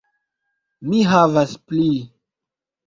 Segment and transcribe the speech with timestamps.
[0.89, 1.87] Mi havas pli